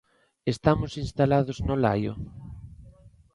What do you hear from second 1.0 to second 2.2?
instalados no laio?